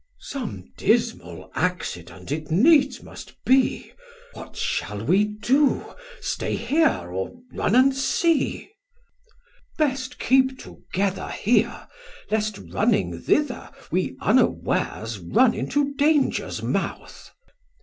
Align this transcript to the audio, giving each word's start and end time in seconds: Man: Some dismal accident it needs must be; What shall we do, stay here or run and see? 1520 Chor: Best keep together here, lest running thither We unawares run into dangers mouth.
Man: 0.03 0.07
Some 0.19 0.71
dismal 0.77 1.51
accident 1.53 2.31
it 2.31 2.49
needs 2.49 3.03
must 3.03 3.35
be; 3.45 3.91
What 4.33 4.55
shall 4.55 5.05
we 5.05 5.25
do, 5.25 5.93
stay 6.19 6.55
here 6.55 6.87
or 7.11 7.35
run 7.53 7.75
and 7.75 7.95
see? 7.95 8.71
1520 9.77 9.77
Chor: 9.77 9.87
Best 9.87 10.17
keep 10.17 10.57
together 10.57 11.27
here, 11.29 11.87
lest 12.31 12.57
running 12.73 13.21
thither 13.21 13.69
We 13.91 14.17
unawares 14.19 15.19
run 15.19 15.53
into 15.53 15.93
dangers 15.93 16.63
mouth. 16.63 17.29